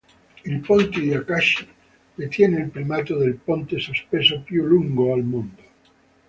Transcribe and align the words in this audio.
Il 0.45 0.59
ponte 0.63 0.99
di 0.99 1.13
Akashi 1.13 1.67
detiene 2.15 2.57
il 2.61 2.69
primato 2.71 3.15
del 3.17 3.35
ponte 3.35 3.77
sospeso 3.77 4.41
più 4.41 4.65
lungo 4.65 5.13
al 5.13 5.21
mondo. 5.23 5.61